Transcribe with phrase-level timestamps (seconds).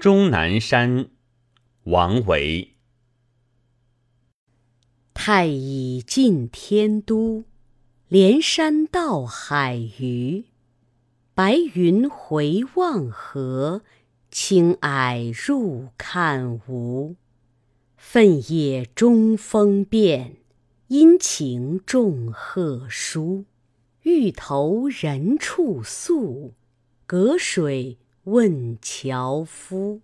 [0.00, 1.10] 终南山，
[1.82, 2.74] 王维。
[5.12, 7.44] 太乙近天都，
[8.08, 10.46] 连山到海隅。
[11.34, 13.82] 白云回望河，
[14.30, 17.16] 青霭入看无。
[17.98, 20.36] 奋野中风变，
[20.88, 23.44] 阴晴众壑殊。
[24.04, 26.54] 欲投人处宿，
[27.04, 27.98] 隔水
[28.30, 30.00] 问樵夫。